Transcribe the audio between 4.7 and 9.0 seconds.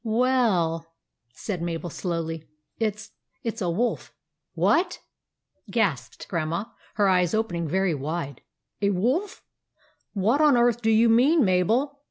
a t?" gasped Grandma, her eyes opening very wide." A